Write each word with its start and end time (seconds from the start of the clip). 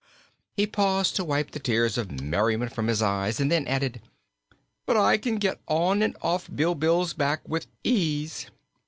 He 0.57 0.65
paused 0.65 1.15
to 1.17 1.23
wipe 1.23 1.51
the 1.51 1.59
tears 1.59 1.95
of 1.95 2.09
merriment 2.23 2.73
from 2.73 2.87
his 2.87 3.03
eyes 3.03 3.39
and 3.39 3.51
then 3.51 3.67
added: 3.67 4.01
"But 4.87 4.97
I 4.97 5.19
can 5.19 5.35
get 5.35 5.61
on 5.67 6.01
and 6.01 6.17
off 6.23 6.47
Bilbil's 6.51 7.13
back 7.13 7.47
with 7.47 7.67
ease." 7.83 8.47